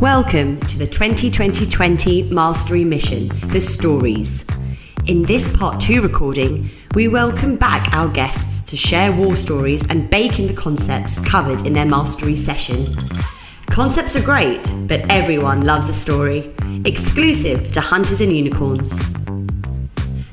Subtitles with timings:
[0.00, 4.46] Welcome to the 2020 Mastery Mission, The Stories.
[5.06, 10.08] In this part two recording, we welcome back our guests to share war stories and
[10.08, 12.86] bake in the concepts covered in their mastery session.
[13.66, 16.54] Concepts are great, but everyone loves a story.
[16.84, 18.98] Exclusive to Hunters and Unicorns.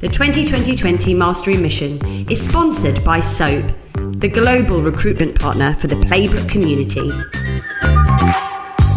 [0.00, 6.48] The 2020 Mastery Mission is sponsored by SOAP, the global recruitment partner for the Playbook
[6.48, 7.10] community.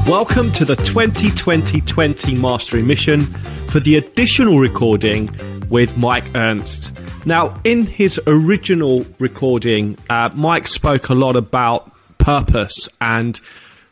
[0.08, 3.22] Welcome to the 2020 Mastery Mission
[3.70, 5.34] for the additional recording
[5.70, 6.92] with Mike Ernst.
[7.26, 13.40] Now, in his original recording, uh, Mike spoke a lot about purpose and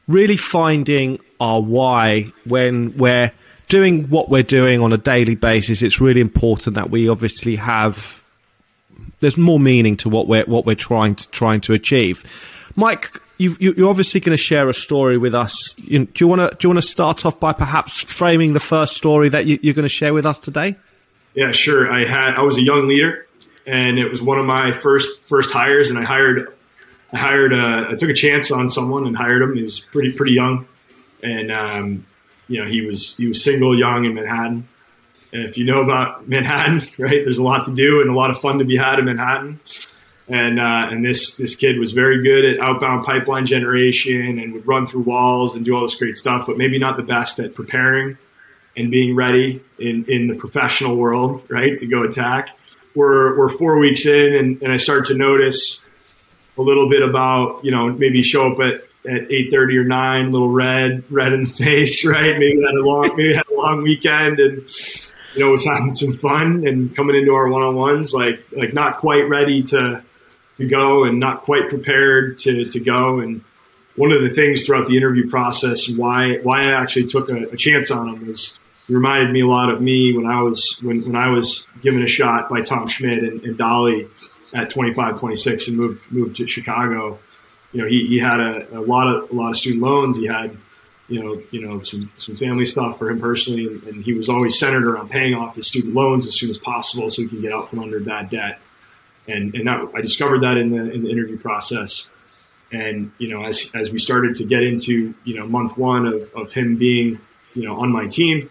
[0.09, 3.31] really finding our why when we're
[3.69, 5.81] doing what we're doing on a daily basis.
[5.81, 8.21] It's really important that we obviously have
[9.21, 12.21] there's more meaning to what we're what we're trying to trying to achieve.
[12.75, 15.73] Mike, you are obviously going to share a story with us.
[15.73, 18.95] do you want to do you want to start off by perhaps framing the first
[18.95, 20.75] story that you, you're going to share with us today?
[21.33, 21.91] Yeah, sure.
[21.91, 23.25] I had I was a young leader,
[23.65, 26.53] and it was one of my first first hires, and I hired
[27.11, 29.55] I hired uh, I took a chance on someone and hired him.
[29.55, 30.67] He was pretty pretty young,
[31.23, 32.05] and um,
[32.47, 34.67] you know he was he was single, young in Manhattan.
[35.33, 38.29] And if you know about Manhattan, right, there's a lot to do and a lot
[38.29, 39.59] of fun to be had in Manhattan
[40.27, 44.67] and uh, and this this kid was very good at outbound pipeline generation and would
[44.67, 47.53] run through walls and do all this great stuff, but maybe not the best at
[47.53, 48.17] preparing
[48.77, 52.57] and being ready in in the professional world, right, to go attack.
[52.95, 55.85] We're we're four weeks in, and, and I start to notice
[56.57, 60.27] a little bit about you know maybe show up at at eight thirty or nine,
[60.31, 62.37] little red red in the face, right?
[62.37, 64.69] Maybe had a long maybe had a long weekend and
[65.35, 68.73] you know was having some fun and coming into our one on ones like like
[68.73, 70.03] not quite ready to
[70.61, 73.19] to go and not quite prepared to, to go.
[73.19, 73.43] And
[73.95, 77.57] one of the things throughout the interview process, why why I actually took a, a
[77.57, 81.03] chance on him was he reminded me a lot of me when I was when,
[81.03, 84.07] when I was given a shot by Tom Schmidt and, and Dolly
[84.53, 87.19] at 25, 26 and moved moved to Chicago.
[87.73, 90.17] You know, he, he had a, a lot of a lot of student loans.
[90.17, 90.57] He had
[91.07, 94.29] you know, you know, some, some family stuff for him personally, and, and, he was
[94.29, 97.41] always centered around paying off his student loans as soon as possible so he could
[97.41, 98.61] get out from under bad debt
[99.31, 102.09] and and that, I discovered that in the in the interview process.
[102.71, 106.31] And you know, as as we started to get into you know month one of
[106.35, 107.19] of him being
[107.53, 108.49] you know on my team,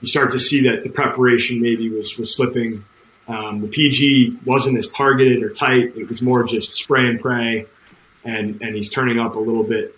[0.00, 2.84] you start to see that the preparation maybe was was slipping.
[3.28, 7.66] Um, the PG wasn't as targeted or tight; it was more just spray and pray,
[8.24, 9.96] and and he's turning up a little bit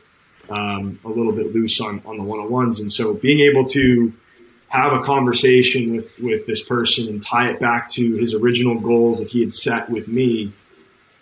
[0.51, 2.81] um, a little bit loose on on the one on ones.
[2.81, 4.13] And so being able to
[4.75, 9.21] have a conversation with with this person and tie it back to his original goals
[9.21, 10.53] that he had set with me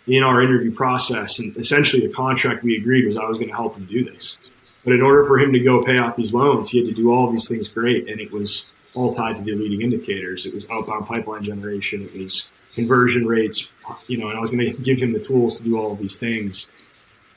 [0.07, 1.37] in our interview process.
[1.37, 4.39] And essentially, the contract we agreed was I was going to help him do this.
[4.83, 7.13] But in order for him to go pay off these loans, he had to do
[7.13, 8.65] all these things great, and it was
[8.95, 10.45] all tied to the leading indicators.
[10.45, 12.01] It was outbound pipeline generation.
[12.01, 13.71] It was conversion rates,
[14.07, 15.99] you know, and I was going to give him the tools to do all of
[15.99, 16.71] these things.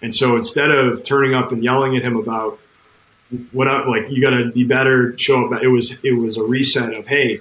[0.00, 2.59] And so instead of turning up and yelling at him about
[3.53, 6.45] what I, like you got to be better show up it was it was a
[6.45, 7.41] reset of hey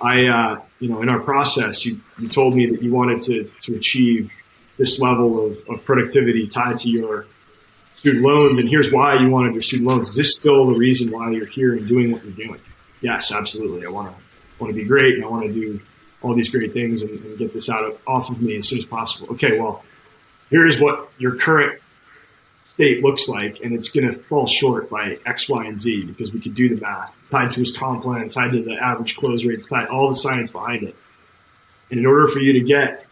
[0.00, 3.44] i uh, you know in our process you, you told me that you wanted to
[3.60, 4.32] to achieve
[4.78, 7.26] this level of, of productivity tied to your
[7.92, 10.08] student loans and here's why you wanted your student loans.
[10.08, 12.60] Is this still the reason why you're here and doing what you're doing?
[13.00, 13.86] Yes absolutely.
[13.86, 14.22] I want to
[14.58, 15.80] want to be great and i want to do
[16.22, 18.78] all these great things and, and get this out of off of me as soon
[18.78, 19.28] as possible.
[19.34, 19.84] Okay well
[20.50, 21.80] here's what your current
[22.72, 26.32] state looks like, and it's going to fall short by X, Y, and Z because
[26.32, 29.44] we could do the math tied to his comp plan, tied to the average close
[29.44, 30.96] rates, tied all the science behind it.
[31.90, 33.04] And in order for you to get,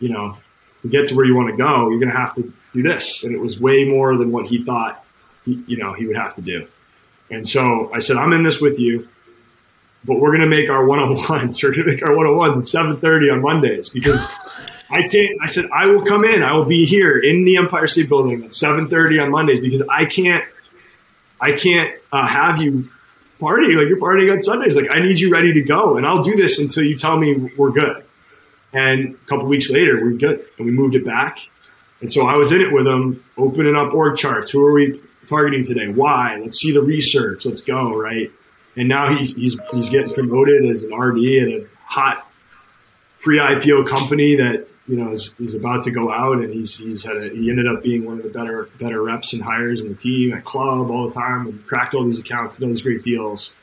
[0.00, 0.38] you know,
[0.80, 3.22] to get to where you want to go, you're going to have to do this.
[3.22, 5.04] And it was way more than what he thought,
[5.44, 6.66] he, you know, he would have to do.
[7.30, 9.08] And so I said, I'm in this with you,
[10.04, 11.62] but we're going to make our one-on-ones.
[11.62, 14.26] We're going to make our one-on-ones at 7:30 on Mondays because
[14.92, 15.38] I can't.
[15.42, 16.42] I said I will come in.
[16.42, 19.82] I will be here in the Empire State Building at seven thirty on Mondays because
[19.88, 20.44] I can't.
[21.40, 22.88] I can't uh, have you
[23.40, 24.76] party like you're partying on Sundays.
[24.76, 27.50] Like I need you ready to go, and I'll do this until you tell me
[27.56, 28.04] we're good.
[28.72, 31.38] And a couple weeks later, we're good, and we moved it back.
[32.00, 34.50] And so I was in it with him, opening up org charts.
[34.50, 35.88] Who are we targeting today?
[35.88, 36.38] Why?
[36.38, 37.44] Let's see the research.
[37.44, 38.30] Let's go right.
[38.76, 42.28] And now he's he's he's getting promoted as an RD at a hot
[43.20, 47.16] pre-IPO company that you know, is, is about to go out, and he's he's had
[47.16, 49.94] a, he ended up being one of the better better reps and hires in the
[49.94, 53.54] team at club all the time, and cracked all these accounts, these great deals.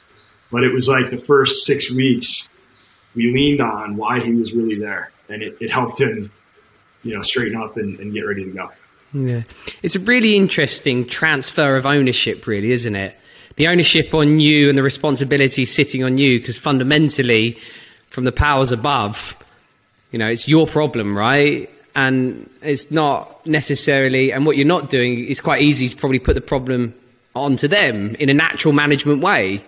[0.52, 2.50] But it was like the first six weeks
[3.16, 6.32] we leaned on why he was really there, and it, it helped him,
[7.04, 8.70] you know, straighten up and, and get ready to go.
[9.14, 9.44] Yeah.
[9.82, 13.16] It's a really interesting transfer of ownership, really, isn't it?
[13.56, 17.58] The ownership on you and the responsibility sitting on you, because fundamentally,
[18.10, 19.36] from the powers above,
[20.12, 21.70] you know, it's your problem, right?
[21.96, 26.36] And it's not necessarily, and what you're not doing is quite easy to probably put
[26.36, 26.94] the problem
[27.36, 29.64] onto them in a natural management way.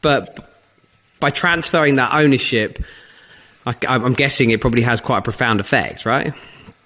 [0.00, 0.50] But
[1.20, 2.82] by transferring that ownership,
[3.66, 6.34] I, I'm guessing it probably has quite a profound effect, right?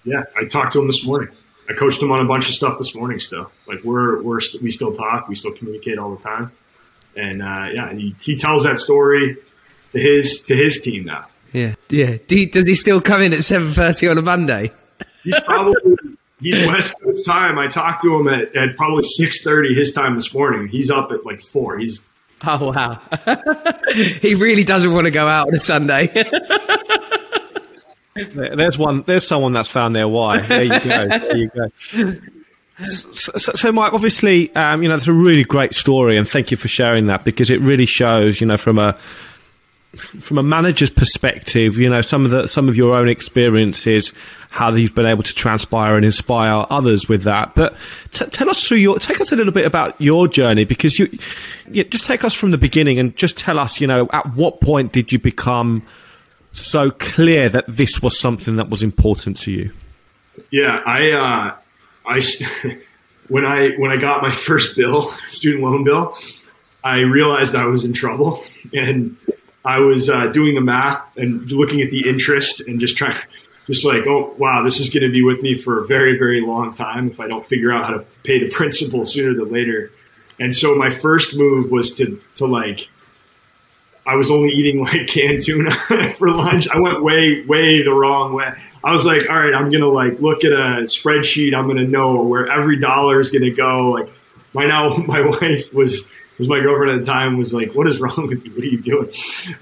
[0.04, 1.28] Yeah, I talked to him this morning.
[1.68, 3.18] I coached him on a bunch of stuff this morning.
[3.18, 6.50] Still, like we're we're st- we still talk, we still communicate all the time,
[7.14, 9.36] and uh, yeah, he, he tells that story
[9.90, 11.26] to his to his team now.
[11.52, 12.18] Yeah, yeah.
[12.26, 14.70] Do he, does he still come in at seven thirty on a Monday?
[15.24, 15.96] He's probably
[16.40, 17.58] he's West Coast time.
[17.58, 20.68] I talked to him at, at probably six thirty his time this morning.
[20.68, 21.78] He's up at like four.
[21.78, 22.06] He's
[22.46, 23.00] oh wow.
[23.94, 26.06] he really doesn't want to go out on a Sunday.
[28.14, 29.02] There's one.
[29.02, 30.40] There's someone that's found their why.
[30.40, 31.08] There you go.
[31.08, 31.70] There you go.
[32.84, 36.52] So, so, so, Mike, obviously, um, you know, it's a really great story, and thank
[36.52, 38.96] you for sharing that because it really shows, you know, from a
[39.96, 44.12] from a manager's perspective, you know, some of the some of your own experiences,
[44.50, 47.54] how you've been able to transpire and inspire others with that.
[47.54, 47.74] But
[48.12, 51.08] t- tell us through your, take us a little bit about your journey because you,
[51.70, 54.60] you, just take us from the beginning and just tell us, you know, at what
[54.60, 55.82] point did you become
[56.52, 59.72] so clear that this was something that was important to you?
[60.50, 61.54] Yeah, I, uh,
[62.06, 62.78] I,
[63.28, 66.14] when I when I got my first bill, student loan bill,
[66.84, 68.42] I realized I was in trouble,
[68.74, 69.16] and
[69.64, 73.16] I was uh, doing the math and looking at the interest and just trying,
[73.66, 76.40] just like, oh wow, this is going to be with me for a very very
[76.40, 79.90] long time if I don't figure out how to pay the principal sooner than later.
[80.40, 82.88] And so my first move was to to like
[84.08, 85.70] I was only eating like canned tuna
[86.16, 86.66] for lunch.
[86.70, 88.50] I went way, way the wrong way.
[88.82, 91.54] I was like, all right, I'm gonna like look at a spreadsheet.
[91.54, 93.90] I'm gonna know where every dollar is gonna go.
[93.90, 94.08] Like,
[94.54, 98.00] my now my wife was was my girlfriend at the time was like, what is
[98.00, 98.52] wrong with you?
[98.52, 99.10] What are you doing?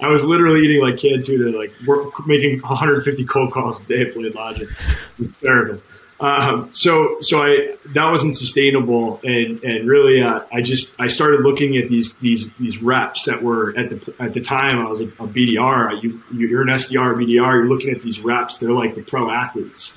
[0.00, 4.02] I was literally eating like canned tuna, like work, making 150 cold calls a day
[4.02, 4.70] at BladeLogic.
[5.18, 5.80] It was terrible.
[6.18, 11.42] Um, so so I that wasn't sustainable, and and really uh, I just I started
[11.42, 15.02] looking at these these these reps that were at the at the time I was
[15.02, 16.02] a, a BDR.
[16.02, 17.28] You you're an SDR BDR.
[17.28, 18.56] You're looking at these reps.
[18.56, 19.94] They're like the pro athletes,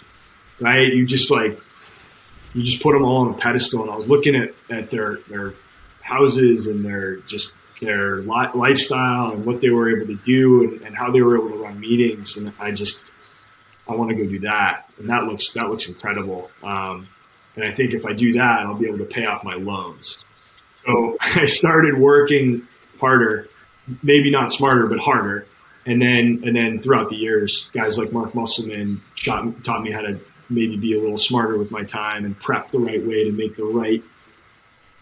[0.60, 0.92] right?
[0.92, 1.58] You just like
[2.54, 3.84] you just put them all on a pedestal.
[3.84, 5.54] And I was looking at at their their
[6.10, 10.82] houses and their just their li- lifestyle and what they were able to do and,
[10.82, 13.04] and how they were able to run meetings, and I just
[13.88, 16.50] I want to go do that, and that looks that looks incredible.
[16.64, 17.08] Um,
[17.56, 20.24] and I think if I do that, I'll be able to pay off my loans.
[20.86, 22.68] So I started working
[23.00, 23.48] harder,
[24.04, 25.46] maybe not smarter, but harder.
[25.86, 30.20] And then and then throughout the years, guys like Mark Musselman taught me how to
[30.50, 33.56] maybe be a little smarter with my time and prep the right way to make
[33.56, 34.04] the right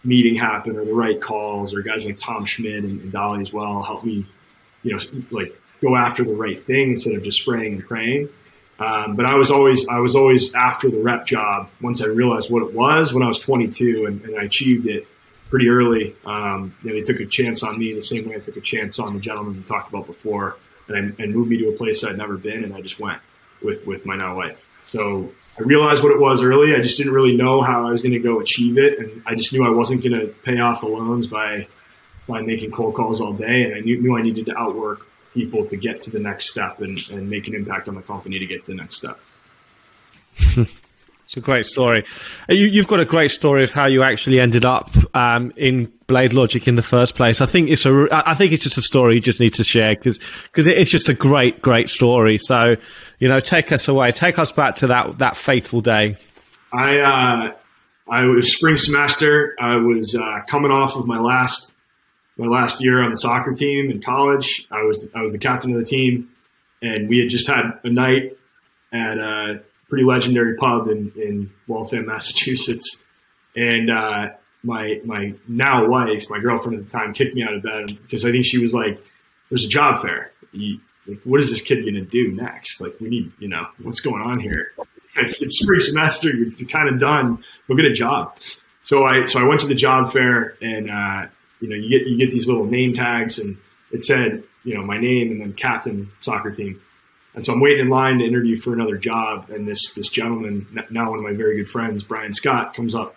[0.04, 1.74] meeting happen or the right calls.
[1.74, 4.26] Or guys like Tom Schmidt and, and Dolly as well help me,
[4.82, 4.98] you know,
[5.30, 8.28] like go after the right thing instead of just spraying and praying.
[8.80, 11.68] Um, but I was always I was always after the rep job.
[11.80, 15.06] Once I realized what it was when I was 22, and, and I achieved it
[15.50, 16.14] pretty early.
[16.24, 18.60] Um, you know, they took a chance on me the same way I took a
[18.60, 20.56] chance on the gentleman we talked about before,
[20.88, 23.20] and, and moved me to a place I'd never been, and I just went
[23.62, 24.68] with with my now wife.
[24.86, 26.74] So I realized what it was early.
[26.74, 29.34] I just didn't really know how I was going to go achieve it, and I
[29.34, 31.66] just knew I wasn't going to pay off the loans by
[32.28, 35.64] by making cold calls all day, and I knew, knew I needed to outwork people
[35.64, 38.46] to get to the next step and, and make an impact on the company to
[38.46, 39.18] get to the next step.
[41.28, 42.04] it's a great story.
[42.48, 45.92] Uh, you, have got a great story of how you actually ended up um, in
[46.06, 47.42] BladeLogic in the first place.
[47.42, 49.94] I think it's a, I think it's just a story you just need to share
[49.94, 52.38] because because it's just a great, great story.
[52.38, 52.76] So,
[53.18, 56.16] you know, take us away, take us back to that that faithful day.
[56.72, 57.52] I uh,
[58.10, 59.54] I was spring semester.
[59.60, 61.76] I was uh, coming off of my last
[62.38, 64.66] my last year on the soccer team in college.
[64.70, 66.30] I was I was the captain of the team,
[66.80, 68.38] and we had just had a night
[68.94, 73.04] at a pretty legendary pub in in Waltham, Massachusetts,
[73.56, 74.30] and uh,
[74.62, 78.24] my my now wife, my girlfriend at the time, kicked me out of bed because
[78.24, 79.02] I think she was like,
[79.48, 80.32] "There's a job fair.
[80.52, 82.80] You, like, what is this kid going to do next?
[82.80, 84.72] Like, we need, you know, what's going on here?
[85.16, 86.28] it's spring semester.
[86.28, 87.42] You're, you're kind of done.
[87.66, 88.38] Go get a job."
[88.82, 91.26] So I so I went to the job fair and uh,
[91.60, 93.56] you know, you get you get these little name tags, and
[93.90, 96.80] it said, you know, my name and then captain soccer team.
[97.34, 100.66] And so I'm waiting in line to interview for another job, and this this gentleman,
[100.90, 103.16] now one of my very good friends, Brian Scott, comes up.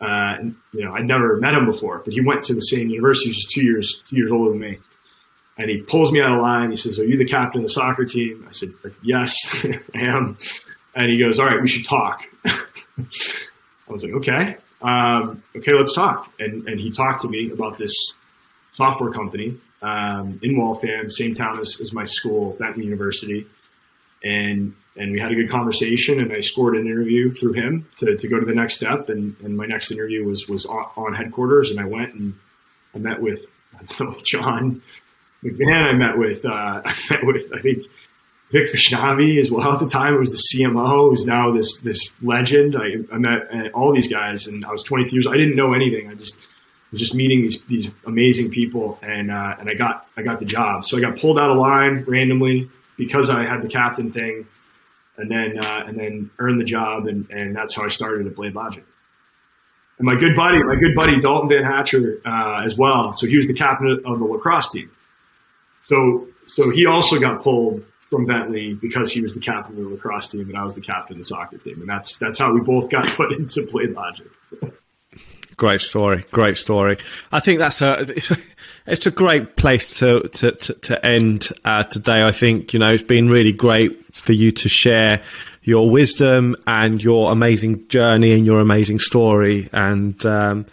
[0.00, 2.90] Uh, and, you know, I'd never met him before, but he went to the same
[2.90, 3.28] university.
[3.28, 4.78] He's just two years two years older than me.
[5.56, 6.70] And he pulls me out of line.
[6.70, 8.72] He says, "Are you the captain of the soccer team?" I said,
[9.02, 9.36] "Yes,
[9.94, 10.36] I am."
[10.96, 12.24] And he goes, "All right, we should talk."
[13.88, 16.32] I was like, okay, um, okay, let's talk.
[16.38, 17.94] And, and he talked to me about this
[18.70, 23.46] software company um, in Waltham, same town as, as my school, Bentley University.
[24.22, 28.16] And, and we had a good conversation and I scored an interview through him to,
[28.16, 29.10] to go to the next step.
[29.10, 32.34] And, and my next interview was, was on, headquarters and I went and
[32.94, 34.82] I met with, I with John
[35.42, 35.90] McMahon.
[35.90, 37.84] I met with, uh, I met with, I think,
[38.50, 40.14] Vic Vaishnavi as well at the time.
[40.14, 42.76] It was the CMO, who's now this this legend.
[42.76, 45.26] I, I met uh, all these guys, and I was 22 years.
[45.26, 46.08] I didn't know anything.
[46.08, 46.36] I just
[46.94, 50.46] was just meeting these these amazing people, and uh, and I got I got the
[50.46, 50.86] job.
[50.86, 54.46] So I got pulled out of line randomly because I had the captain thing,
[55.16, 58.34] and then uh, and then earned the job, and and that's how I started at
[58.34, 58.84] BladeLogic.
[59.98, 63.12] And my good buddy, my good buddy Dalton Van Hatcher uh, as well.
[63.12, 64.90] So he was the captain of the lacrosse team.
[65.82, 69.90] So so he also got pulled from Bentley because he was the captain of the
[69.90, 72.52] lacrosse team and I was the captain of the soccer team, and that's that's how
[72.52, 74.30] we both got put into BladeLogic.
[75.56, 76.98] Great story, great story.
[77.32, 78.06] I think that's a
[78.86, 82.24] it's a great place to to to, to end uh, today.
[82.24, 85.22] I think you know it's been really great for you to share
[85.62, 90.24] your wisdom and your amazing journey and your amazing story and.
[90.26, 90.66] Um,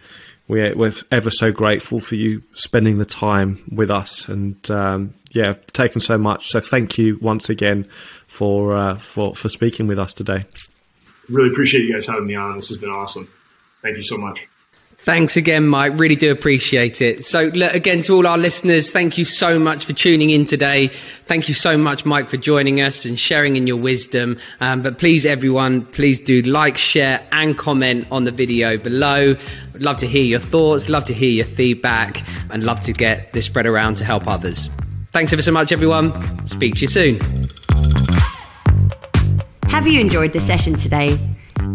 [0.47, 5.53] we're, we're ever so grateful for you spending the time with us and um, yeah,
[5.71, 6.50] taken so much.
[6.50, 7.88] So thank you once again
[8.27, 10.45] for uh, for for speaking with us today.
[11.29, 12.55] Really appreciate you guys having me on.
[12.57, 13.29] This has been awesome.
[13.81, 14.47] Thank you so much.
[15.03, 15.93] Thanks again, Mike.
[15.96, 17.25] Really do appreciate it.
[17.25, 20.89] So, again, to all our listeners, thank you so much for tuning in today.
[21.25, 24.38] Thank you so much, Mike, for joining us and sharing in your wisdom.
[24.60, 29.36] Um, but please, everyone, please do like, share, and comment on the video below.
[29.74, 33.34] I'd love to hear your thoughts, love to hear your feedback, and love to get
[33.34, 34.70] this spread around to help others.
[35.13, 36.13] Thanks ever so much, everyone.
[36.48, 37.20] Speak to you soon.
[39.67, 41.17] Have you enjoyed the session today?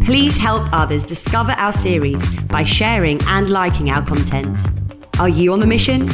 [0.05, 4.61] Please help others discover our series by sharing and liking our content.
[5.19, 6.09] Are you on the mission?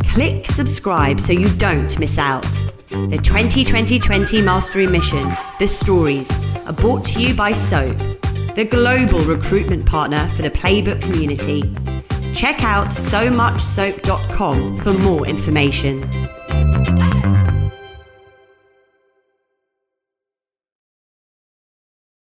[0.00, 2.42] Click subscribe so you don't miss out.
[2.90, 5.28] The 2020 Mastery Mission,
[5.58, 6.30] The Stories,
[6.66, 7.96] are brought to you by SOAP,
[8.54, 11.62] the global recruitment partner for the Playbook community.
[12.34, 16.17] Check out so muchsoap.com for more information.